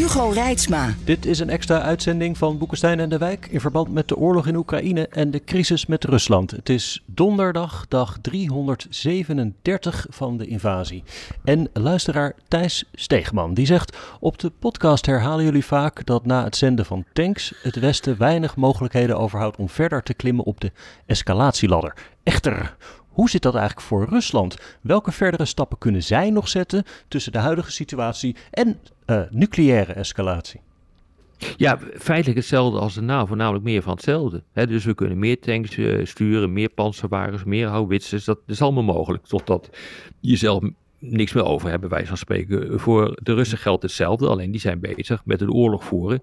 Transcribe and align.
Hugo 0.00 0.28
Reitsma. 0.28 0.94
Dit 1.04 1.26
is 1.26 1.38
een 1.38 1.50
extra 1.50 1.80
uitzending 1.80 2.38
van 2.38 2.58
Boekenstein 2.58 3.00
en 3.00 3.08
de 3.08 3.18
Wijk 3.18 3.46
in 3.46 3.60
verband 3.60 3.92
met 3.92 4.08
de 4.08 4.16
oorlog 4.16 4.46
in 4.46 4.56
Oekraïne 4.56 5.08
en 5.08 5.30
de 5.30 5.44
crisis 5.44 5.86
met 5.86 6.04
Rusland. 6.04 6.50
Het 6.50 6.68
is 6.68 7.02
donderdag, 7.06 7.86
dag 7.88 8.18
337 8.20 10.06
van 10.10 10.36
de 10.36 10.46
invasie. 10.46 11.02
En 11.44 11.68
luisteraar 11.72 12.34
Thijs 12.48 12.84
Steegman 12.92 13.54
die 13.54 13.66
zegt: 13.66 13.96
Op 14.20 14.38
de 14.38 14.50
podcast 14.50 15.06
herhalen 15.06 15.44
jullie 15.44 15.64
vaak 15.64 16.06
dat 16.06 16.26
na 16.26 16.44
het 16.44 16.56
zenden 16.56 16.84
van 16.84 17.04
tanks 17.12 17.54
het 17.62 17.76
Westen 17.76 18.18
weinig 18.18 18.56
mogelijkheden 18.56 19.18
overhoudt 19.18 19.56
om 19.56 19.68
verder 19.68 20.02
te 20.02 20.14
klimmen 20.14 20.44
op 20.44 20.60
de 20.60 20.72
escalatieladder. 21.06 21.94
Echter, 22.22 22.76
hoe 23.10 23.30
zit 23.30 23.42
dat 23.42 23.54
eigenlijk 23.54 23.86
voor 23.86 24.08
Rusland? 24.08 24.56
Welke 24.80 25.12
verdere 25.12 25.44
stappen 25.44 25.78
kunnen 25.78 26.02
zij 26.02 26.30
nog 26.30 26.48
zetten 26.48 26.84
tussen 27.08 27.32
de 27.32 27.38
huidige 27.38 27.70
situatie 27.72 28.36
en 28.50 28.80
uh, 29.06 29.20
nucleaire 29.30 29.92
escalatie? 29.92 30.60
Ja, 31.56 31.78
feitelijk 31.94 32.38
hetzelfde 32.38 32.78
als 32.78 32.94
de 32.94 33.00
NAVO, 33.00 33.34
namelijk 33.34 33.64
meer 33.64 33.82
van 33.82 33.92
hetzelfde. 33.92 34.42
dus 34.52 34.84
we 34.84 34.94
kunnen 34.94 35.18
meer 35.18 35.40
tanks 35.40 35.76
uh, 35.76 36.06
sturen, 36.06 36.52
meer 36.52 36.68
panzerwagens, 36.68 37.44
meer 37.44 37.66
houwitsers. 37.66 38.24
Dat 38.24 38.38
is 38.46 38.62
allemaal 38.62 38.82
mogelijk, 38.82 39.26
totdat 39.26 39.70
je 40.20 40.36
zelf 40.36 40.62
niks 41.00 41.32
meer 41.32 41.44
over 41.44 41.70
hebben, 41.70 41.90
wij 41.90 42.06
van 42.06 42.16
spreken. 42.16 42.80
Voor 42.80 43.18
de 43.22 43.34
Russen 43.34 43.58
geldt 43.58 43.82
hetzelfde, 43.82 44.28
alleen 44.28 44.50
die 44.50 44.60
zijn 44.60 44.80
bezig 44.80 45.24
met 45.24 45.40
een 45.40 45.52
oorlog 45.52 45.84
voeren. 45.84 46.22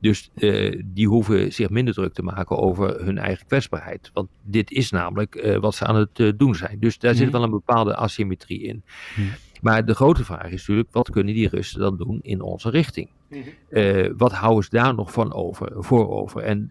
Dus 0.00 0.30
uh, 0.34 0.82
die 0.84 1.08
hoeven 1.08 1.52
zich 1.52 1.70
minder 1.70 1.94
druk 1.94 2.12
te 2.12 2.22
maken 2.22 2.58
over 2.58 3.04
hun 3.04 3.18
eigen 3.18 3.46
kwetsbaarheid. 3.46 4.10
Want 4.12 4.28
dit 4.42 4.70
is 4.70 4.90
namelijk 4.90 5.34
uh, 5.34 5.56
wat 5.56 5.74
ze 5.74 5.84
aan 5.84 5.96
het 5.96 6.18
uh, 6.18 6.32
doen 6.36 6.54
zijn. 6.54 6.78
Dus 6.80 6.98
daar 6.98 7.12
mm. 7.12 7.18
zit 7.18 7.30
wel 7.30 7.42
een 7.42 7.50
bepaalde 7.50 7.96
asymmetrie 7.96 8.62
in. 8.62 8.82
Mm. 9.16 9.30
Maar 9.60 9.84
de 9.84 9.94
grote 9.94 10.24
vraag 10.24 10.50
is 10.50 10.60
natuurlijk, 10.66 10.88
wat 10.92 11.10
kunnen 11.10 11.34
die 11.34 11.48
Russen 11.48 11.80
dan 11.80 11.96
doen 11.96 12.18
in 12.22 12.40
onze 12.40 12.70
richting? 12.70 13.08
Mm. 13.28 14.16
wat 14.16 14.32
houden 14.32 14.64
ze 14.64 14.70
daar 14.70 14.94
nog 14.94 15.12
van 15.12 15.32
over, 15.32 15.72
voor 15.84 16.10
over? 16.10 16.42
En 16.42 16.70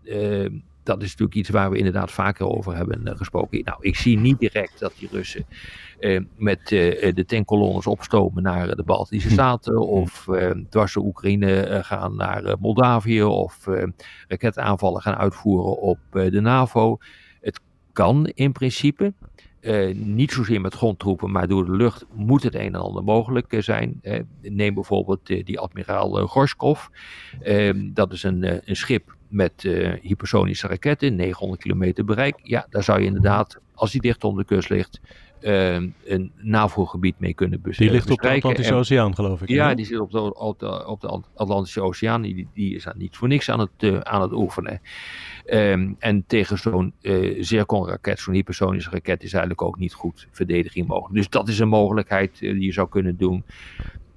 dat 0.85 1.01
is 1.01 1.09
natuurlijk 1.09 1.37
iets 1.37 1.49
waar 1.49 1.69
we 1.71 1.77
inderdaad 1.77 2.11
vaker 2.11 2.47
over 2.47 2.75
hebben 2.75 3.17
gesproken. 3.17 3.63
Nou, 3.63 3.77
ik 3.81 3.95
zie 3.95 4.17
niet 4.17 4.39
direct 4.39 4.79
dat 4.79 4.93
die 4.99 5.09
Russen 5.11 5.45
eh, 5.99 6.21
met 6.37 6.71
eh, 6.71 7.13
de 7.13 7.25
tankkolonnes 7.25 7.87
opstomen 7.87 8.43
naar 8.43 8.75
de 8.75 8.83
Baltische 8.83 9.27
hm. 9.27 9.33
Staten 9.33 9.79
of 9.79 10.27
uh, 10.27 10.51
dwars 10.69 10.93
de 10.93 10.99
Oekraïne 10.99 11.79
gaan 11.83 12.15
naar 12.15 12.55
Moldavië 12.59 13.23
of 13.23 13.67
raketaanvallen 14.27 15.01
gaan 15.01 15.15
uitvoeren 15.15 15.81
op 15.81 15.99
de 16.11 16.41
NAVO. 16.41 16.97
Het 17.41 17.59
kan 17.93 18.25
in 18.25 18.51
principe. 18.51 19.13
niet 19.93 20.31
zozeer 20.31 20.61
met 20.61 20.73
grondtroepen, 20.73 21.31
maar 21.31 21.47
door 21.47 21.65
de 21.65 21.75
lucht 21.75 22.05
moet 22.13 22.43
het 22.43 22.55
een 22.55 22.61
en 22.61 22.75
ander 22.75 23.03
mogelijk 23.03 23.55
zijn. 23.59 24.01
neem 24.41 24.73
bijvoorbeeld 24.73 25.25
die 25.25 25.59
admiraal 25.59 26.27
Gorskov. 26.27 26.87
dat 27.93 28.11
is 28.13 28.23
een, 28.23 28.69
een 28.69 28.75
schip 28.75 29.14
met 29.27 29.61
hypersonische 30.01 30.67
raketten, 30.67 31.15
900 31.15 31.61
kilometer 31.61 32.05
bereik. 32.05 32.39
Ja, 32.43 32.67
daar 32.69 32.83
zou 32.83 32.99
je 32.99 33.05
inderdaad, 33.05 33.59
als 33.73 33.91
die 33.91 34.01
dicht 34.01 34.23
onder 34.23 34.45
de 34.47 34.55
kust 34.55 34.69
ligt, 34.69 34.99
uh, 35.45 35.73
een 36.03 36.31
NAVO-gebied 36.35 37.19
mee 37.19 37.33
kunnen 37.33 37.61
bestrijken. 37.61 37.97
Die 37.97 38.05
ligt 38.05 38.19
op 38.19 38.29
de 38.29 38.35
Atlantische 38.35 38.73
Oceaan, 38.73 39.15
geloof 39.15 39.41
ik. 39.41 39.49
Ja, 39.49 39.73
die 39.73 39.85
zit 39.85 39.99
op 39.99 40.11
de, 40.11 40.35
op 40.35 40.59
de, 40.59 40.87
op 40.87 41.01
de 41.01 41.21
Atlantische 41.35 41.81
Oceaan. 41.81 42.21
Die, 42.21 42.47
die 42.53 42.75
is 42.75 42.87
niet 42.95 43.17
voor 43.17 43.27
niks 43.27 43.49
aan 43.49 43.59
het, 43.59 43.69
uh, 43.79 43.99
aan 43.99 44.21
het 44.21 44.31
oefenen. 44.31 44.81
Um, 45.45 45.95
en 45.99 46.23
tegen 46.27 46.57
zo'n 46.57 46.93
uh, 47.01 47.43
Zircon-raket, 47.43 48.19
zo'n 48.19 48.33
hypersonische 48.33 48.89
raket, 48.89 49.23
is 49.23 49.31
eigenlijk 49.31 49.61
ook 49.61 49.77
niet 49.77 49.93
goed 49.93 50.27
verdediging 50.31 50.87
mogelijk. 50.87 51.15
Dus 51.15 51.29
dat 51.29 51.47
is 51.47 51.59
een 51.59 51.67
mogelijkheid 51.67 52.39
die 52.39 52.61
je 52.61 52.71
zou 52.71 52.89
kunnen 52.89 53.17
doen. 53.17 53.43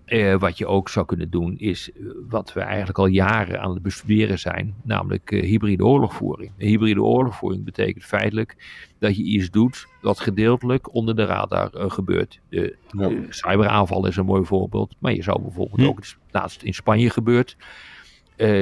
Uh, 0.09 0.39
wat 0.39 0.59
je 0.59 0.67
ook 0.67 0.89
zou 0.89 1.07
kunnen 1.07 1.31
doen 1.31 1.59
is 1.59 1.91
uh, 1.95 2.11
wat 2.29 2.53
we 2.53 2.61
eigenlijk 2.61 2.99
al 2.99 3.07
jaren 3.07 3.61
aan 3.61 3.75
het 3.75 3.83
bestuderen 3.83 4.39
zijn, 4.39 4.75
namelijk 4.83 5.31
uh, 5.31 5.43
hybride 5.43 5.85
oorlogvoering. 5.85 6.53
hybride 6.57 7.03
oorlogvoering 7.03 7.65
betekent 7.65 8.05
feitelijk 8.05 8.57
dat 8.99 9.17
je 9.17 9.23
iets 9.23 9.51
doet 9.51 9.87
wat 10.01 10.21
gedeeltelijk 10.21 10.95
onder 10.95 11.17
de 11.17 11.25
radar 11.25 11.71
gebeurt. 11.73 12.41
De, 12.49 12.77
ja. 12.91 13.11
cyberaanval 13.29 14.07
is 14.07 14.17
een 14.17 14.25
mooi 14.25 14.45
voorbeeld, 14.45 14.95
maar 14.99 15.13
je 15.13 15.23
zou 15.23 15.43
bijvoorbeeld 15.43 15.81
hm. 15.81 15.87
ook, 15.87 15.97
het 15.97 16.17
laatst 16.31 16.63
in 16.63 16.75
Spanje 16.75 17.11
gebeurd, 17.11 17.57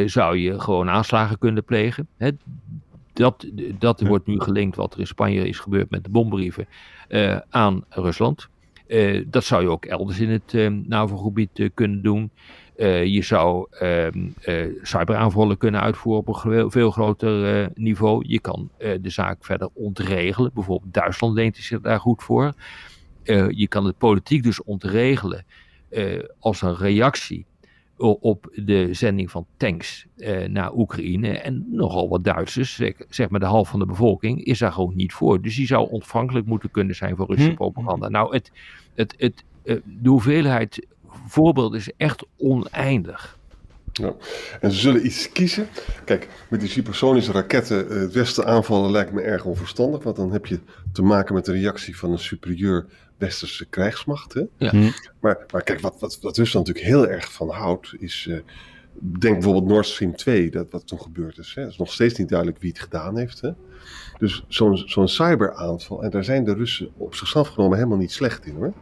zou 0.07 0.37
je 0.37 0.61
gewoon 0.61 0.89
aanslagen 0.89 1.39
kunnen 1.39 1.65
plegen. 1.65 2.09
Hè? 2.17 2.31
Dat, 3.13 3.47
dat 3.79 4.01
wordt 4.01 4.27
nu 4.27 4.41
gelinkt 4.41 4.77
wat 4.77 4.95
er 4.95 5.01
in 5.01 5.07
Spanje 5.07 5.49
is 5.49 5.59
gebeurd 5.59 5.91
met 5.91 6.05
de 6.05 6.11
bombrieven 6.11 6.67
aan 7.51 7.85
Rusland. 7.89 8.49
Uh, 8.89 9.25
dat 9.27 9.45
zou 9.45 9.63
je 9.63 9.71
ook 9.71 9.85
elders 9.85 10.21
in 10.21 10.31
het 10.31 10.53
uh, 10.53 10.69
NAVO-gebied 10.87 11.59
uh, 11.59 11.69
kunnen 11.75 12.03
doen. 12.03 12.31
je 13.05 13.23
zou 13.23 13.67
ehm, 13.71 14.29
cyberaanvallen 14.83 15.57
kunnen 15.57 15.81
uitvoeren 15.81 16.27
op 16.27 16.45
een 16.45 16.71
veel 16.71 16.91
groter 16.91 17.71
niveau. 17.75 18.25
Je 18.27 18.41
kan 18.41 18.71
de 18.79 19.11
zaak 19.11 19.45
verder 19.45 19.69
ontregelen. 19.73 20.51
Bijvoorbeeld 20.55 20.95
Duitsland 20.95 21.35
leent 21.35 21.57
zich 21.57 21.81
daar 21.81 22.01
goed 22.01 22.23
voor. 22.23 22.53
je 23.49 23.67
kan 23.69 23.85
het 23.85 23.99
politiek 23.99 24.43
dus 24.43 24.63
ontregelen 24.63 25.45
als 26.39 26.63
een 26.63 26.77
reactie 26.77 27.47
op 27.97 28.51
de 28.55 28.89
zending 28.95 29.31
van 29.31 29.47
tanks 29.57 30.07
eh, 30.17 30.49
naar 30.49 30.75
Oekraïne. 30.75 31.39
En 31.39 31.67
nogal 31.71 32.09
wat 32.09 32.25
Duitsers, 32.25 32.81
zeg, 33.09 33.29
maar 33.29 33.41
de 33.41 33.47
half 33.47 33.69
van 33.69 33.79
de 33.79 33.87
bevolking, 33.87 34.45
is 34.45 34.59
daar 34.59 34.73
gewoon 34.73 34.97
niet 34.97 35.13
voor. 35.13 35.43
Dus 35.43 35.57
die 35.57 35.67
zou 35.67 35.91
ontvankelijk 35.91 36.47
moeten 36.47 36.71
kunnen 36.71 36.95
zijn 36.95 37.17
voor 37.17 37.27
Russische 37.27 37.51
hm. 37.51 37.57
propaganda. 37.57 38.09
Nou, 38.09 38.35
het, 38.35 38.53
het, 38.95 39.15
het, 39.19 39.45
uh, 39.65 39.77
de 39.85 40.09
hoeveelheid 40.09 40.87
voorbeelden 41.27 41.79
is 41.79 41.93
echt 41.97 42.27
oneindig. 42.37 43.39
Ja. 43.97 44.15
En 44.61 44.73
ze 44.73 44.81
zullen 44.81 45.07
iets 45.07 45.33
kiezen. 45.33 45.69
Kijk, 46.05 46.29
met 46.49 46.61
die 46.61 46.69
supersonische 46.69 47.33
raketten 47.33 48.01
het 48.01 48.13
westen 48.13 48.47
aanvallen 48.47 48.91
lijkt 48.91 49.13
me 49.13 49.21
erg 49.21 49.45
onverstandig. 49.45 50.03
Want 50.03 50.17
dan 50.17 50.33
heb 50.33 50.47
je 50.47 50.61
te 50.93 51.03
maken 51.03 51.35
met 51.35 51.45
de 51.45 51.53
reactie 51.53 51.97
van 51.97 52.13
een 52.13 52.19
superieur 52.19 52.87
westerse 53.19 53.67
krijgsmacht. 53.67 54.35
Hè? 54.35 54.43
Ja. 54.57 54.71
Hm. 54.71 54.91
Maar, 55.21 55.47
maar 55.53 55.63
kijk, 55.63 55.81
wat, 55.81 56.01
wat, 56.01 56.19
wat 56.21 56.37
Rusland 56.37 56.67
natuurlijk 56.67 56.95
heel 56.95 57.09
erg 57.09 57.33
van 57.33 57.51
houdt, 57.51 57.95
is. 57.99 58.27
Uh, 58.29 58.39
denk 59.01 59.35
bijvoorbeeld 59.35 59.67
Nord 59.67 59.87
Stream 59.87 60.17
2, 60.17 60.51
dat 60.51 60.71
wat 60.71 60.87
toen 60.87 61.01
gebeurd 61.01 61.39
is. 61.39 61.55
Het 61.55 61.71
is 61.71 61.77
nog 61.77 61.93
steeds 61.93 62.19
niet 62.19 62.29
duidelijk 62.29 62.61
wie 62.61 62.71
het 62.71 62.81
gedaan 62.81 63.17
heeft. 63.17 63.41
Hè? 63.41 63.51
Dus 64.19 64.45
zo'n 64.49 64.77
zo'n 64.77 65.09
cyberaanval, 65.09 66.03
en 66.03 66.11
daar 66.11 66.25
zijn 66.25 66.45
de 66.45 66.55
Russen 66.55 66.91
op 66.97 67.15
zichzelf 67.15 67.49
genomen 67.49 67.77
helemaal 67.77 67.99
niet 67.99 68.13
slecht 68.13 68.47
in 68.47 68.55
hoor. 68.55 68.73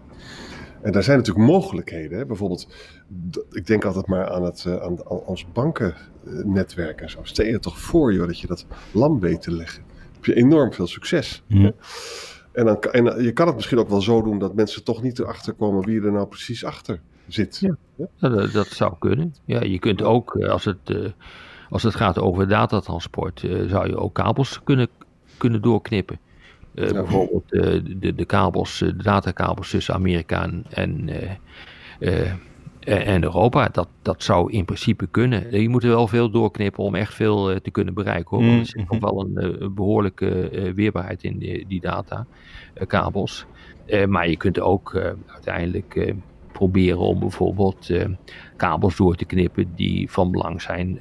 En 0.85 0.93
daar 0.93 1.03
zijn 1.03 1.19
natuurlijk 1.19 1.47
mogelijkheden. 1.47 2.19
Hè? 2.19 2.27
Bijvoorbeeld, 2.27 2.69
ik 3.51 3.67
denk 3.67 3.85
altijd 3.85 4.07
maar 4.07 4.31
aan, 4.31 4.45
het, 4.45 4.65
uh, 4.69 4.77
aan, 4.77 5.07
ons 5.07 5.47
bankennetwerk 5.53 7.01
en 7.01 7.11
zo. 7.11 7.19
Stel 7.23 7.47
je 7.47 7.59
toch 7.59 7.79
voor 7.79 8.13
joh, 8.13 8.27
dat 8.27 8.41
je 8.41 8.47
dat 8.47 8.67
lam 8.93 9.21
weet 9.21 9.43
te 9.43 9.53
leggen. 9.53 9.83
Dan 9.87 10.13
heb 10.13 10.25
je 10.25 10.35
enorm 10.35 10.73
veel 10.73 10.87
succes. 10.87 11.43
En, 12.53 12.65
dan, 12.65 12.81
en 12.81 13.23
je 13.23 13.33
kan 13.33 13.47
het 13.47 13.57
misschien 13.57 13.79
ook 13.79 13.89
wel 13.89 14.01
zo 14.01 14.23
doen 14.23 14.39
dat 14.39 14.55
mensen 14.55 14.85
toch 14.85 15.03
niet 15.03 15.19
erachter 15.19 15.53
komen 15.53 15.85
wie 15.85 16.03
er 16.03 16.13
nou 16.13 16.27
precies 16.27 16.65
achter 16.65 17.01
zit. 17.29 17.59
Ja, 17.59 17.77
Dat, 18.19 18.53
dat, 18.53 18.67
zou 18.67 18.95
kunnen. 18.99 19.35
Ja, 19.45 19.63
je 19.63 19.79
kunt 19.79 20.03
ook, 20.03 20.37
eh, 20.37 20.49
als 20.49 20.65
het, 20.65 21.15
als 21.71 21.83
het 21.83 21.95
gaat 21.95 22.19
over 22.19 22.49
datatransport, 22.49 23.41
zou 23.67 23.89
je 23.89 23.97
ook 23.97 24.15
kabels 24.15 24.61
kunnen, 24.65 24.89
kunnen 25.37 25.63
doorknippen. 25.63 26.19
Ja. 26.75 26.93
Bijvoorbeeld 26.93 27.49
de, 27.49 28.15
de 28.15 28.25
kabels, 28.25 28.79
de 28.79 28.97
datakabels 28.97 29.71
tussen 29.71 29.95
Amerika 29.95 30.51
en, 30.71 31.09
en 32.81 33.23
Europa. 33.23 33.69
Dat, 33.69 33.89
dat 34.03 34.23
zou 34.23 34.53
in 34.53 34.65
principe 34.65 35.07
kunnen. 35.07 35.61
Je 35.61 35.69
moet 35.69 35.83
er 35.83 35.89
wel 35.89 36.09
veel 36.09 36.31
doorknippen 36.31 36.85
om 36.85 36.95
echt 36.95 37.15
veel 37.15 37.61
te 37.61 37.71
kunnen 37.71 37.95
bereiken. 37.95 38.37
Hoor. 38.37 38.47
Want 38.47 38.61
er 38.61 38.67
zit 38.67 38.89
nog 38.89 39.01
mm-hmm. 39.01 39.35
wel 39.35 39.61
een, 39.61 39.75
behoorlijke 39.75 40.51
weerbaarheid 40.75 41.23
in 41.23 41.39
die, 41.39 41.67
die 41.69 41.81
datakabels. 41.81 43.47
maar 44.09 44.29
je 44.29 44.37
kunt 44.37 44.61
ook 44.61 45.15
uiteindelijk 45.27 46.15
proberen 46.53 46.99
om 46.99 47.19
bijvoorbeeld 47.19 47.91
kabels 48.57 48.97
door 48.97 49.15
te 49.15 49.25
knippen 49.25 49.73
die 49.75 50.11
van 50.11 50.31
belang 50.31 50.63
zijn 50.63 50.99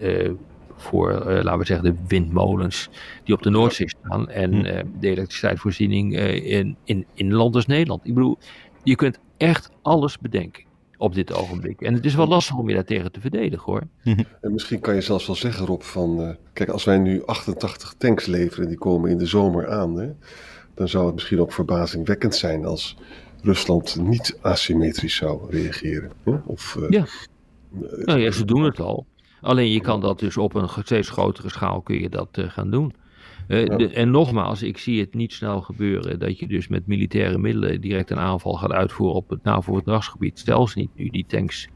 voor, 0.77 1.11
uh, 1.11 1.25
laten 1.25 1.57
we 1.57 1.65
zeggen, 1.65 1.85
de 1.85 2.01
windmolens 2.07 2.89
die 3.23 3.35
op 3.35 3.41
de 3.41 3.49
Noordzee 3.49 3.89
staan 3.89 4.29
en 4.29 4.53
hm. 4.53 4.83
de 4.99 5.09
elektriciteitsvoorziening 5.09 6.17
in, 6.43 6.77
in, 6.83 7.05
in 7.13 7.33
land 7.33 7.55
als 7.55 7.65
Nederland. 7.65 8.07
Ik 8.07 8.13
bedoel, 8.13 8.37
je 8.83 8.95
kunt 8.95 9.19
echt 9.37 9.69
alles 9.81 10.19
bedenken. 10.19 10.63
op 10.97 11.13
dit 11.13 11.33
ogenblik. 11.33 11.81
En 11.81 11.93
het 11.93 12.05
is 12.05 12.15
wel 12.15 12.27
lastig 12.27 12.57
om 12.57 12.67
je 12.69 12.73
daartegen 12.75 13.11
te 13.11 13.21
verdedigen 13.21 13.71
hoor. 13.71 13.81
En 14.41 14.53
misschien 14.53 14.79
kan 14.79 14.95
je 14.95 15.01
zelfs 15.01 15.27
wel 15.27 15.35
zeggen, 15.35 15.65
Rob, 15.65 15.81
van... 15.81 16.21
eh, 16.21 16.35
kijk, 16.53 16.69
als 16.69 16.83
wij 16.83 16.97
nu 16.97 17.25
88 17.25 17.93
tanks 17.97 18.25
leveren 18.25 18.63
en 18.63 18.69
die 18.69 18.77
komen 18.77 19.11
in 19.11 19.17
de 19.17 19.25
zomer 19.25 19.69
aan... 19.69 19.95
Hè, 19.95 20.09
dan 20.73 20.87
zou 20.87 21.05
het 21.05 21.13
misschien 21.13 21.39
ook 21.39 21.53
verbazingwekkend 21.53 22.35
zijn 22.35 22.65
als 22.65 22.97
Rusland 23.41 23.97
niet 24.01 24.37
asymmetrisch 24.41 25.15
zou 25.15 25.49
reageren. 25.49 26.11
Hè? 26.23 26.33
Of, 26.45 26.75
eh, 26.75 26.89
Ja. 26.89 27.05
Nou 28.05 28.19
ja, 28.19 28.31
ze 28.31 28.45
doen 28.45 28.63
het 28.63 28.79
al. 28.79 29.05
Alleen 29.43 29.71
je 29.71 29.81
kan 29.81 30.01
dat 30.01 30.19
dus 30.19 30.37
op 30.37 30.53
een 30.55 30.69
steeds 30.83 31.09
grotere 31.09 31.49
schaal 31.49 31.81
kun 31.81 31.99
je 31.99 32.09
dat 32.09 32.27
eh, 32.31 32.49
gaan 32.49 32.69
doen. 32.71 32.93
Eh, 33.47 33.65
Ja. 33.65 33.75
de- 33.77 33.89
en 33.89 34.11
nogmaals, 34.11 34.61
ik 34.63 34.77
zie 34.77 34.99
het 34.99 35.13
niet 35.13 35.33
snel 35.33 35.61
gebeuren 35.61 36.19
dat 36.19 36.39
je 36.39 36.47
dus 36.47 36.67
met 36.67 36.87
militaire 36.87 37.37
middelen 37.37 37.81
direct 37.81 38.09
een 38.11 38.19
aanval 38.19 38.53
gaat 38.53 38.71
uitvoeren 38.71 39.15
op 39.15 39.29
het 39.29 39.43
NAVO-verdragsgebied. 39.43 40.39
Stel 40.39 40.67
ze 40.67 40.79
niet 40.79 40.95
nu 40.95 41.09
die 41.09 41.25
tanks 41.27 41.67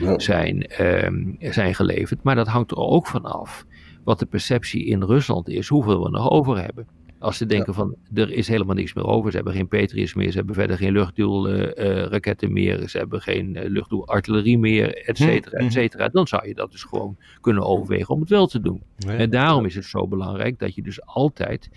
ja. 0.00 0.18
zijn, 0.18 0.66
ehm, 0.66 1.24
zijn 1.38 1.74
geleverd. 1.74 2.22
Maar 2.22 2.34
dat 2.34 2.48
hangt 2.48 2.70
er 2.70 2.76
ook 2.76 3.06
van 3.06 3.22
af 3.24 3.64
wat 4.04 4.18
de 4.18 4.26
perceptie 4.26 4.84
in 4.84 5.02
Rusland 5.02 5.48
is, 5.48 5.68
hoeveel 5.68 6.02
we 6.02 6.10
nog 6.10 6.30
over 6.30 6.62
hebben. 6.62 6.86
Als 7.20 7.36
ze 7.36 7.46
denken 7.46 7.74
van 7.74 7.96
er 8.14 8.32
is 8.32 8.48
helemaal 8.48 8.74
niks 8.74 8.94
meer 8.94 9.06
over, 9.06 9.30
ze 9.30 9.36
hebben 9.36 9.54
geen 9.54 9.68
Patriots 9.68 10.14
meer, 10.14 10.30
ze 10.30 10.36
hebben 10.36 10.54
verder 10.54 10.76
geen 10.76 10.92
luchtdoelraketten 10.92 12.52
meer, 12.52 12.88
ze 12.88 12.98
hebben 12.98 13.20
geen 13.20 13.56
uh, 13.56 13.62
luchtdoelartillerie 13.64 14.58
meer, 14.58 14.96
et 15.06 15.16
cetera, 15.16 15.58
et 15.58 15.72
cetera. 15.72 16.08
Dan 16.08 16.26
zou 16.26 16.48
je 16.48 16.54
dat 16.54 16.70
dus 16.70 16.82
gewoon 16.82 17.16
kunnen 17.40 17.64
overwegen 17.64 18.14
om 18.14 18.20
het 18.20 18.28
wel 18.28 18.46
te 18.46 18.60
doen. 18.60 18.82
Ja. 18.96 19.16
En 19.16 19.30
daarom 19.30 19.64
is 19.64 19.74
het 19.74 19.84
zo 19.84 20.08
belangrijk 20.08 20.58
dat 20.58 20.74
je 20.74 20.82
dus 20.82 21.06
altijd 21.06 21.70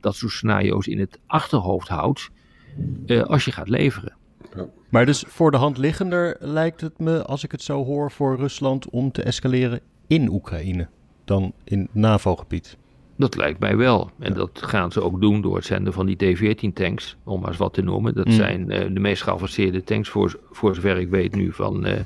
dat 0.00 0.14
soort 0.14 0.32
scenario's 0.32 0.86
in 0.86 0.98
het 0.98 1.18
achterhoofd 1.26 1.88
houdt 1.88 2.30
eh, 3.06 3.22
als 3.22 3.44
je 3.44 3.52
gaat 3.52 3.68
leveren. 3.68 4.16
Maar 4.88 5.06
dus 5.06 5.24
voor 5.26 5.50
de 5.50 5.56
hand 5.56 5.78
liggender 5.78 6.36
lijkt 6.40 6.80
het 6.80 6.98
me, 6.98 7.24
als 7.24 7.44
ik 7.44 7.52
het 7.52 7.62
zo 7.62 7.84
hoor, 7.84 8.10
voor 8.10 8.36
Rusland 8.36 8.90
om 8.90 9.12
te 9.12 9.22
escaleren 9.22 9.80
in 10.06 10.30
Oekraïne 10.30 10.88
dan 11.24 11.52
in 11.64 11.88
NAVO-gebied. 11.92 12.76
Dat 13.16 13.36
lijkt 13.36 13.58
mij 13.60 13.76
wel. 13.76 14.10
En 14.18 14.34
dat 14.34 14.50
gaan 14.62 14.92
ze 14.92 15.02
ook 15.02 15.20
doen 15.20 15.40
door 15.40 15.56
het 15.56 15.64
zenden 15.64 15.92
van 15.92 16.06
die 16.06 16.16
T-14 16.16 16.72
tanks, 16.74 17.16
om 17.24 17.40
maar 17.40 17.48
eens 17.48 17.58
wat 17.58 17.74
te 17.74 17.82
noemen. 17.82 18.14
Dat 18.14 18.26
Mm. 18.26 18.32
zijn 18.32 18.70
eh, 18.70 18.94
de 18.94 19.00
meest 19.00 19.22
geavanceerde 19.22 19.84
tanks, 19.84 20.08
voor, 20.08 20.38
voor 20.50 20.74
zover 20.74 20.98
ik 20.98 21.08
weet 21.08 21.34
nu, 21.34 21.52
van, 21.52 21.84
eh, 21.86 22.00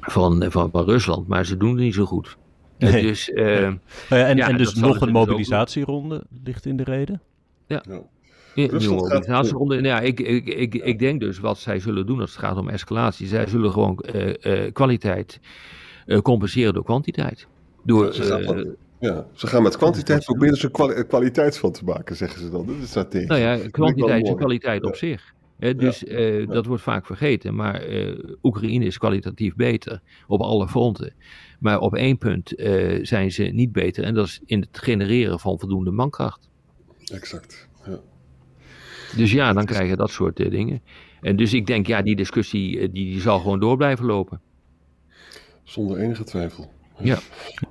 van, 0.00 0.44
van, 0.50 0.70
van 0.70 0.84
Rusland. 0.84 1.28
Maar 1.28 1.44
ze 1.46 1.56
doen 1.56 1.70
het 1.70 1.78
niet 1.78 1.94
zo 1.94 2.04
goed. 2.04 2.36
Eh, 2.78 2.92
Nee. 2.92 3.02
Dus 3.02 3.30
eh, 3.30 3.44
Nou 3.44 3.78
ja, 4.08 4.26
en, 4.26 4.36
Ja, 4.36 4.48
en 4.48 4.56
dus 4.56 4.74
nog 4.74 5.00
een 5.00 5.08
ook 5.08 5.14
mobilisatieronde 5.14 6.24
ligt 6.44 6.66
in 6.66 6.76
de 6.76 6.84
reden. 6.84 7.20
Ja, 7.66 7.82
Rusland 8.54 8.80
nieuwe 8.80 9.10
gaat-. 9.24 9.52
Nou 9.52 9.82
ja, 9.82 10.00
ik, 10.00 10.20
ik, 10.20 10.46
ik, 10.46 10.74
ik 10.74 10.98
denk 10.98 11.20
dus 11.20 11.38
wat 11.38 11.58
zij 11.58 11.78
zullen 11.80 12.06
doen 12.06 12.20
als 12.20 12.30
het 12.30 12.40
gaat 12.40 12.56
om 12.56 12.68
escalatie. 12.68 13.26
Zij 13.26 13.46
zullen 13.46 13.72
gewoon 13.72 13.98
eh, 13.98 14.64
eh, 14.64 14.72
kwaliteit 14.72 15.40
eh, 16.06 16.18
compenseren 16.18 16.74
door 16.74 16.84
kwantiteit. 16.84 17.46
Door, 17.84 18.14
Ze 19.02 19.08
gaan, 19.08 19.16
eh, 19.16 19.22
van- 19.22 19.26
ja, 19.32 19.38
ze 19.38 19.46
gaan 19.46 19.62
met 19.62 19.76
kwantiteit 19.76 20.24
proberen 20.24 20.56
ze 20.56 20.70
kwali- 20.70 21.02
kwaliteit 21.04 21.58
van 21.58 21.72
te 21.72 21.84
maken, 21.84 22.16
zeggen 22.16 22.40
ze 22.40 22.50
dan. 22.50 22.66
Dat 22.66 22.76
is 22.82 22.88
strategisch. 22.88 23.28
Nou 23.28 23.40
ja, 23.40 23.68
kwantiteit 23.70 24.18
en 24.18 24.22
mooi. 24.22 24.34
kwaliteit 24.36 24.84
op 24.84 24.96
zich. 24.96 25.34
Hè, 25.58 25.74
dus 25.74 26.04
eh, 26.04 26.48
dat 26.48 26.66
wordt 26.66 26.82
vaak 26.82 27.06
vergeten. 27.06 27.54
Maar 27.54 27.74
eh, 27.80 28.18
Oekraïne 28.42 28.84
is 28.84 28.98
kwalitatief 28.98 29.54
beter 29.54 30.00
op 30.26 30.40
alle 30.40 30.68
fronten. 30.68 31.14
Maar 31.60 31.78
op 31.78 31.94
één 31.94 32.18
punt 32.18 32.54
eh, 32.54 32.98
zijn 33.02 33.32
ze 33.32 33.42
niet 33.42 33.72
beter. 33.72 34.04
En 34.04 34.14
dat 34.14 34.26
is 34.26 34.40
in 34.46 34.60
het 34.60 34.78
genereren 34.78 35.40
van 35.40 35.58
voldoende 35.58 35.90
mankracht. 35.90 36.48
Exact. 37.12 37.68
Ja. 37.86 38.00
Dus 39.16 39.32
ja, 39.32 39.52
dan 39.52 39.64
krijg 39.64 39.88
je 39.88 39.96
dat 39.96 40.10
soort 40.10 40.40
eh, 40.40 40.50
dingen. 40.50 40.82
En 41.20 41.36
dus 41.36 41.52
ik 41.52 41.66
denk, 41.66 41.86
ja, 41.86 42.02
die 42.02 42.16
discussie 42.16 42.78
eh, 42.78 42.88
die, 42.92 43.04
die 43.12 43.20
zal 43.20 43.38
gewoon 43.38 43.60
door 43.60 43.76
blijven 43.76 44.04
lopen. 44.04 44.40
Zonder 45.62 45.98
enige 45.98 46.24
twijfel. 46.24 46.70
Ja. 46.98 47.18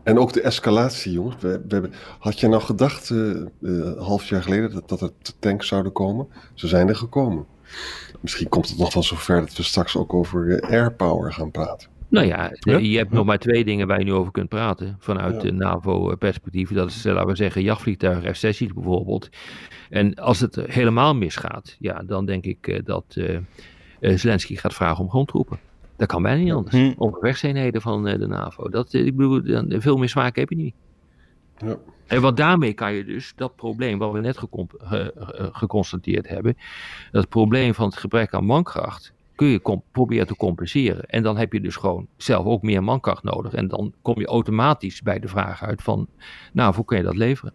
En 0.03 0.19
ook 0.19 0.33
de 0.33 0.41
escalatie, 0.41 1.11
jongens. 1.11 1.35
We, 1.39 1.47
we 1.67 1.73
hebben, 1.73 1.93
had 2.19 2.39
je 2.39 2.47
nou 2.47 2.61
gedacht, 2.61 3.09
eh, 3.09 3.31
eh, 3.31 3.45
een 3.61 3.97
half 3.97 4.25
jaar 4.29 4.43
geleden, 4.43 4.71
dat, 4.71 4.89
dat 4.89 5.01
er 5.01 5.11
tanks 5.39 5.67
zouden 5.67 5.91
komen? 5.91 6.27
Ze 6.53 6.67
zijn 6.67 6.87
er 6.87 6.95
gekomen. 6.95 7.45
Misschien 8.19 8.49
komt 8.49 8.69
het 8.69 8.77
nog 8.77 8.93
wel 8.93 9.03
zover 9.03 9.39
dat 9.39 9.57
we 9.57 9.63
straks 9.63 9.97
ook 9.97 10.13
over 10.13 10.59
eh, 10.59 10.69
airpower 10.71 11.33
gaan 11.33 11.51
praten. 11.51 11.89
Nou 12.07 12.25
ja, 12.25 12.51
Ja. 12.59 12.77
je 12.77 12.97
hebt 12.97 13.11
nog 13.11 13.25
maar 13.25 13.37
twee 13.39 13.65
dingen 13.65 13.87
waar 13.87 13.99
je 13.99 14.05
nu 14.05 14.13
over 14.13 14.31
kunt 14.31 14.49
praten. 14.49 14.95
Vanuit 14.99 15.35
Ja. 15.35 15.41
de 15.41 15.51
NAVO-perspectief. 15.51 16.73
Dat 16.73 16.89
is, 16.89 17.03
laten 17.03 17.27
we 17.27 17.35
zeggen, 17.35 17.61
jachtvliegtuigen, 17.61 18.35
F-16's 18.35 18.73
bijvoorbeeld. 18.73 19.29
En 19.89 20.15
als 20.15 20.39
het 20.39 20.55
helemaal 20.55 21.15
misgaat, 21.15 21.75
ja, 21.79 22.03
dan 22.05 22.25
denk 22.25 22.45
ik 22.45 22.67
eh, 22.67 22.79
dat 22.83 23.17
Zelensky 23.99 24.55
gaat 24.55 24.73
vragen 24.73 25.03
om 25.03 25.09
grondtroepen. 25.09 25.59
Dat 26.01 26.09
kan 26.09 26.21
bijna 26.21 26.43
niet 26.43 26.53
anders. 26.53 26.75
Hm. 26.75 26.93
Om 26.97 27.13
gevechtseenheden 27.13 27.81
van 27.81 28.07
eh, 28.07 28.19
de 28.19 28.27
NAVO. 28.27 28.69
Dat, 28.69 28.93
eh, 28.93 29.05
ik 29.05 29.15
bedoel, 29.15 29.43
dan, 29.43 29.81
veel 29.81 29.97
meer 29.97 30.09
smaak 30.09 30.35
heb 30.35 30.49
je 30.49 30.55
niet. 30.55 30.73
Ja. 31.57 31.77
En 32.07 32.21
wat 32.21 32.37
daarmee 32.37 32.73
kan 32.73 32.93
je 32.93 33.03
dus 33.03 33.33
dat 33.35 33.55
probleem 33.55 33.97
wat 33.97 34.11
we 34.11 34.19
net 34.19 34.37
gecom- 34.37 34.69
ge- 34.77 35.13
ge- 35.15 35.49
geconstateerd 35.51 36.27
hebben, 36.27 36.57
dat 37.11 37.29
probleem 37.29 37.73
van 37.73 37.85
het 37.85 37.97
gebrek 37.97 38.33
aan 38.33 38.45
mankracht, 38.45 39.13
kun 39.35 39.47
je 39.47 39.81
proberen 39.91 40.27
te 40.27 40.35
compenseren. 40.35 41.05
En 41.05 41.23
dan 41.23 41.37
heb 41.37 41.53
je 41.53 41.61
dus 41.61 41.75
gewoon 41.75 42.07
zelf 42.17 42.45
ook 42.45 42.61
meer 42.61 42.83
mankracht 42.83 43.23
nodig. 43.23 43.53
En 43.53 43.67
dan 43.67 43.93
kom 44.01 44.19
je 44.19 44.25
automatisch 44.25 45.01
bij 45.01 45.19
de 45.19 45.27
vraag 45.27 45.63
uit 45.63 45.81
van, 45.81 46.07
nou, 46.53 46.75
hoe 46.75 46.85
kun 46.85 46.97
je 46.97 47.03
dat 47.03 47.17
leveren? 47.17 47.53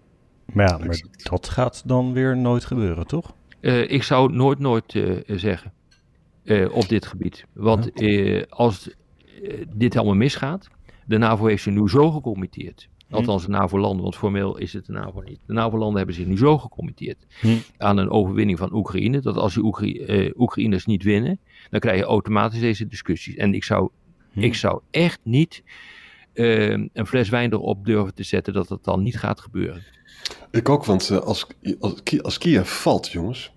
Maar 0.53 0.69
ja, 0.69 0.79
maar 0.79 1.03
dat 1.17 1.49
gaat 1.49 1.83
dan 1.89 2.13
weer 2.13 2.37
nooit 2.37 2.65
gebeuren, 2.65 3.07
toch? 3.07 3.35
Eh, 3.61 3.91
ik 3.91 4.03
zou 4.03 4.33
nooit, 4.33 4.59
nooit 4.59 4.95
eh, 4.95 5.13
zeggen 5.27 5.73
eh, 6.47 6.73
op 6.75 6.89
dit 6.89 7.07
gebied. 7.07 7.45
Want 7.53 7.93
eh, 7.93 8.43
als 8.49 8.91
eh, 9.43 9.65
dit 9.75 9.97
allemaal 9.97 10.15
misgaat, 10.15 10.69
de 11.07 11.19
NAVO 11.19 11.47
heeft 11.47 11.63
zich 11.63 11.75
nu 11.75 11.89
zo 11.89 12.11
gecommitteerd. 12.11 12.89
Althans, 13.11 13.45
de 13.45 13.51
NAVO-landen, 13.51 14.03
want 14.03 14.17
formeel 14.17 14.57
is 14.59 14.73
het 14.73 14.87
de 14.87 14.93
NAVO 14.93 15.21
niet. 15.21 15.39
De 15.47 15.53
NAVO-landen 15.53 15.97
hebben 15.97 16.15
zich 16.15 16.27
nu 16.27 16.37
zo 16.39 16.59
gecommitteerd 16.59 17.27
Hm. 17.41 17.57
aan 17.79 17.97
een 17.97 18.11
overwinning 18.11 18.59
van 18.59 18.75
Oekraïne, 18.75 19.21
dat 19.21 19.37
als 19.37 19.55
die 19.55 19.63
Oekraï- 19.65 20.33
Oekraïners 20.37 20.87
niet 20.87 21.03
winnen, 21.03 21.39
dan 21.71 21.81
krijg 21.81 21.99
je 21.99 22.05
automatisch 22.05 22.61
deze 22.61 22.87
discussies. 22.87 23.35
En 23.37 23.55
ik 23.55 23.65
zou, 23.65 23.91
Hm. 24.33 24.41
ik 24.41 24.55
zou 24.55 24.81
echt 24.91 25.21
niet 25.23 25.63
een 26.35 27.07
fles 27.07 27.29
wijn 27.29 27.53
erop 27.53 27.85
durven 27.85 28.15
te 28.15 28.23
zetten 28.23 28.53
dat 28.53 28.69
dat 28.69 28.85
dan 28.85 29.03
niet 29.03 29.19
gaat 29.19 29.41
gebeuren. 29.41 29.83
Ik 30.51 30.69
ook, 30.69 30.85
want 30.85 31.11
als, 31.11 31.47
als, 31.81 31.99
als 32.23 32.39
Kiev 32.39 32.69
valt, 32.69 33.09
jongens, 33.11 33.53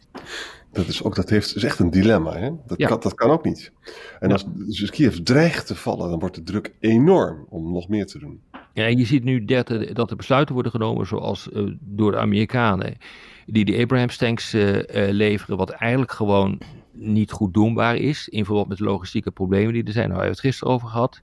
dat 0.71 0.87
is, 0.87 1.03
ook, 1.03 1.15
dat 1.15 1.29
heeft, 1.29 1.55
is 1.55 1.63
echt 1.63 1.79
een 1.79 1.89
dilemma. 1.89 2.37
Hè? 2.37 2.49
Dat, 2.67 2.77
Ja. 2.77 2.87
kan, 2.87 2.99
dat 2.99 3.13
kan 3.13 3.29
ook 3.29 3.43
niet. 3.45 3.71
En 4.19 4.31
als 4.31 4.45
Kiev 4.89 5.15
dreigt 5.15 5.67
te 5.67 5.75
vallen, 5.75 6.09
dan 6.09 6.19
wordt 6.19 6.35
de 6.35 6.43
druk 6.43 6.73
enorm 6.79 7.45
om 7.49 7.71
nog 7.71 7.87
meer 7.87 8.05
te 8.05 8.19
doen. 8.19 8.41
Ja, 8.73 8.85
en 8.85 8.97
je 8.97 9.05
ziet 9.05 9.23
nu 9.23 9.45
dat 9.45 9.69
er, 9.69 9.93
dat 9.93 10.09
er 10.09 10.15
besluiten 10.15 10.53
worden 10.53 10.71
genomen, 10.71 11.07
zoals 11.07 11.51
eh, 11.51 11.63
door 11.79 12.11
de 12.11 12.17
Amerikanen, 12.17 12.97
die 13.45 13.65
de 13.65 13.77
Abrams 13.81 14.17
tanks 14.17 14.53
eh, 14.53 15.07
eh, 15.07 15.13
leveren, 15.13 15.57
wat 15.57 15.69
eigenlijk 15.69 16.11
gewoon 16.11 16.61
niet 16.91 17.31
goed 17.31 17.53
doenbaar 17.53 17.95
is, 17.95 18.29
in 18.29 18.45
verband 18.45 18.67
met 18.67 18.77
de 18.77 18.83
logistieke 18.83 19.31
problemen 19.31 19.73
die 19.73 19.83
er 19.83 19.91
zijn. 19.91 20.09
Nou, 20.09 20.19
we 20.19 20.25
hebben 20.25 20.37
het 20.41 20.45
gisteren 20.47 20.73
over 20.73 20.87
gehad. 20.87 21.21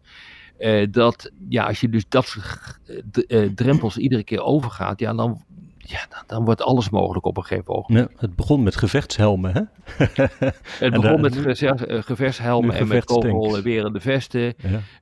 Eh, 0.58 0.86
dat, 0.90 1.30
ja, 1.48 1.64
als 1.64 1.80
je 1.80 1.88
dus 1.88 2.04
dat 2.08 2.26
soort 2.26 2.78
drempels 3.54 3.96
iedere 3.96 4.24
keer 4.24 4.42
overgaat, 4.42 5.00
ja, 5.00 5.14
dan, 5.14 5.44
ja, 5.88 6.06
dan, 6.08 6.22
dan 6.26 6.44
wordt 6.44 6.62
alles 6.62 6.90
mogelijk 6.90 7.24
op 7.26 7.36
een 7.36 7.44
gegeven 7.44 7.74
ogenblik. 7.74 8.08
Ja, 8.10 8.16
het 8.20 8.36
begon 8.36 8.62
met 8.62 8.76
gevechtshelmen, 8.76 9.52
hè? 9.52 9.60
Het 10.84 10.92
begon 10.92 11.22
daar- 11.22 11.42
met 11.44 11.62
eh, 11.62 12.02
gevechtshelmen 12.02 12.74
en 12.74 12.88
met 12.88 13.04
kogelwerende 13.04 14.00
vesten. 14.00 14.40
Ja. 14.42 14.54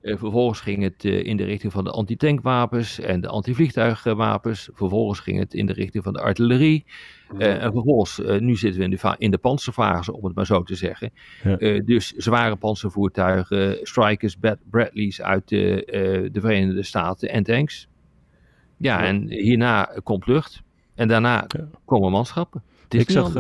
Eh, 0.02 0.16
vervolgens 0.16 0.60
ging 0.60 0.82
het 0.82 1.04
eh, 1.04 1.24
in 1.24 1.36
de 1.36 1.44
richting 1.44 1.72
van 1.72 1.84
de 1.84 1.90
antitankwapens 1.90 3.00
en 3.00 3.20
de 3.20 3.28
antivliegtuigwapens. 3.28 4.68
Vervolgens 4.72 5.20
ging 5.20 5.38
het 5.38 5.54
in 5.54 5.66
de 5.66 5.72
richting 5.72 6.04
van 6.04 6.12
de 6.12 6.20
artillerie. 6.20 6.84
Eh, 7.38 7.62
en 7.62 7.72
vervolgens, 7.72 8.20
eh, 8.22 8.40
nu 8.40 8.56
zitten 8.56 8.78
we 8.80 8.84
in 8.86 8.90
de, 9.00 9.14
in 9.18 9.30
de 9.30 9.38
panzerfase, 9.38 10.12
om 10.16 10.24
het 10.24 10.34
maar 10.34 10.46
zo 10.46 10.62
te 10.62 10.74
zeggen. 10.74 11.10
Ja. 11.44 11.56
Eh, 11.58 11.84
dus 11.84 12.10
zware 12.12 12.56
panzervoertuigen, 12.56 13.78
strikers, 13.82 14.36
Brad- 14.36 14.58
Bradleys 14.70 15.22
uit 15.22 15.48
de, 15.48 15.84
eh, 15.84 16.28
de 16.32 16.40
Verenigde 16.40 16.82
Staten 16.82 17.28
en 17.30 17.42
tanks. 17.42 17.88
Ja, 18.76 19.00
Ja. 19.00 19.06
en 19.06 19.30
hierna 19.30 19.90
komt 20.02 20.26
lucht. 20.26 20.62
En 20.94 21.08
daarna 21.08 21.46
komen 21.84 22.10
manschappen. 22.10 22.62
Ik 22.88 23.10
zag. 23.10 23.32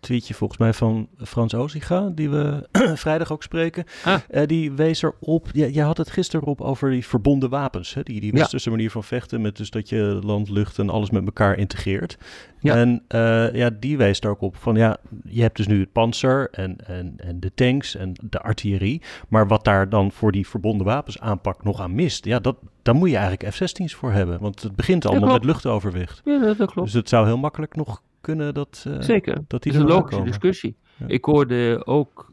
Tweetje 0.00 0.34
volgens 0.34 0.58
mij 0.58 0.72
van 0.72 1.08
Frans 1.24 1.54
Oziga, 1.54 2.10
die 2.14 2.30
we 2.30 2.68
vrijdag 2.94 3.32
ook 3.32 3.42
spreken. 3.42 3.84
Ah. 4.04 4.18
Eh, 4.30 4.46
die 4.46 4.72
wees 4.72 5.02
erop, 5.02 5.48
ja, 5.52 5.66
jij 5.66 5.84
had 5.84 5.96
het 5.96 6.10
gisteren 6.10 6.46
op 6.46 6.60
over 6.60 6.90
die 6.90 7.06
verbonden 7.06 7.50
wapens. 7.50 7.94
Hè? 7.94 8.02
Die, 8.02 8.20
die 8.20 8.32
Ja. 8.32 8.38
westerse 8.38 8.70
manier 8.70 8.90
van 8.90 9.04
vechten, 9.04 9.40
met 9.40 9.56
dus 9.56 9.70
dat 9.70 9.88
je 9.88 10.18
land, 10.22 10.48
lucht 10.48 10.78
en 10.78 10.90
alles 10.90 11.10
met 11.10 11.24
elkaar 11.24 11.56
integreert. 11.58 12.18
Ja. 12.60 12.74
En 12.74 13.02
eh, 13.08 13.54
ja, 13.54 13.70
die 13.80 13.96
wees 13.96 14.20
daar 14.20 14.30
ook 14.30 14.40
op 14.40 14.56
van 14.56 14.76
ja, 14.76 14.96
je 15.24 15.42
hebt 15.42 15.56
dus 15.56 15.66
nu 15.66 15.80
het 15.80 15.92
panzer 15.92 16.48
en, 16.50 16.76
en, 16.86 17.14
en 17.16 17.40
de 17.40 17.54
tanks 17.54 17.96
en 17.96 18.12
de 18.22 18.40
artillerie. 18.40 19.02
Maar 19.28 19.46
wat 19.48 19.64
daar 19.64 19.88
dan 19.88 20.12
voor 20.12 20.32
die 20.32 20.48
verbonden 20.48 20.86
wapens 20.86 21.20
aanpak 21.20 21.64
nog 21.64 21.80
aan 21.80 21.94
mist, 21.94 22.24
ja, 22.24 22.38
dat, 22.38 22.56
daar 22.82 22.94
moet 22.94 23.10
je 23.10 23.16
eigenlijk 23.16 23.54
F-16's 23.54 23.94
voor 23.94 24.12
hebben. 24.12 24.40
Want 24.40 24.62
het 24.62 24.76
begint 24.76 25.06
allemaal 25.06 25.32
met 25.32 25.44
luchtoverwicht. 25.44 26.20
Ja, 26.24 26.38
dat, 26.38 26.58
dat 26.58 26.70
klopt. 26.70 26.88
Dus 26.88 26.96
het 26.96 27.08
zou 27.08 27.26
heel 27.26 27.38
makkelijk 27.38 27.76
nog 27.76 28.02
kunnen 28.26 28.54
dat... 28.54 28.84
eh, 28.88 29.00
Zeker. 29.00 29.44
dat 29.48 29.62
die 29.62 29.72
is 29.72 29.78
een 29.78 29.86
logische 29.86 30.08
komen. 30.10 30.26
discussie. 30.26 30.76
Ja. 30.96 31.06
Ik 31.08 31.24
hoorde 31.24 31.86
ook 31.86 32.32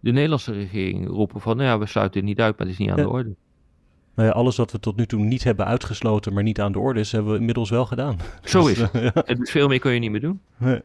de 0.00 0.10
Nederlandse 0.12 0.52
regering 0.52 1.08
roepen 1.08 1.40
van, 1.40 1.56
nou 1.56 1.68
ja, 1.68 1.78
we 1.78 1.86
sluiten 1.86 2.20
het 2.20 2.28
niet 2.28 2.40
uit, 2.40 2.58
maar 2.58 2.66
het 2.66 2.76
is 2.76 2.78
niet 2.80 2.90
aan 2.90 2.96
Ja. 2.96 3.02
de 3.02 3.08
orde. 3.08 3.34
Nou 4.14 4.28
ja, 4.28 4.34
alles 4.34 4.56
wat 4.56 4.72
we 4.72 4.80
tot 4.80 4.96
nu 4.96 5.06
toe 5.06 5.20
niet 5.20 5.44
hebben 5.44 5.66
uitgesloten, 5.66 6.32
maar 6.32 6.42
niet 6.42 6.60
aan 6.60 6.72
de 6.72 6.78
orde 6.78 7.00
is, 7.00 7.12
hebben 7.12 7.32
we 7.32 7.38
inmiddels 7.38 7.70
wel 7.70 7.86
gedaan. 7.86 8.16
Zo 8.44 8.60
Dus, 8.66 8.70
is 8.70 8.78
het. 8.80 8.90
eh, 8.92 9.02
ja. 9.02 9.12
En 9.12 9.36
dus 9.36 9.50
veel 9.50 9.68
meer 9.68 9.78
kun 9.78 9.92
je 9.92 9.98
niet 9.98 10.10
meer 10.10 10.20
doen. 10.20 10.40
Nee. 10.56 10.80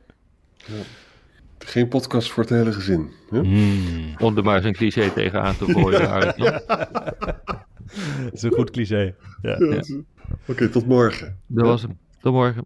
Geen 1.58 1.88
podcast 1.88 2.32
voor 2.32 2.44
het 2.44 2.52
hele 2.52 2.72
gezin. 2.74 3.10
Hè? 3.30 3.42
Mm, 3.44 4.16
Om 4.20 4.38
er 4.38 4.44
maar 4.44 4.56
eens 4.56 4.66
een 4.66 4.74
cliché 4.74 5.10
tegenaan 5.10 5.58
te 5.58 5.66
gooien. 5.66 6.02
Ja. 6.10 6.34
dat 8.24 8.34
is 8.34 8.42
een 8.44 8.52
goed 8.52 8.72
cliché. 8.72 9.16
Ja. 9.42 9.56
Ja, 9.60 9.82
Oké, 10.48 10.70
tot 10.70 10.86
morgen. 10.86 11.38
Dat 11.48 11.66
was 11.66 11.82
hem. 11.82 11.98
Tot 12.20 12.34
morgen. 12.34 12.66